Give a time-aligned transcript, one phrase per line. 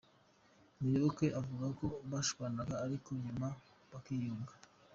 [0.79, 3.47] Muyoboke avuga ko bashwanaga ariko nyuma
[3.91, 4.53] bakiyunga.